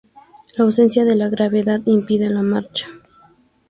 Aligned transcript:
La 0.57 0.63
ausencia 0.63 1.05
de 1.05 1.15
la 1.15 1.29
gravedad 1.29 1.79
impide 1.85 2.31
la 2.31 2.41
marcha. 2.41 2.87